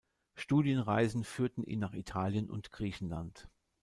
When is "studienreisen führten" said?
0.33-1.63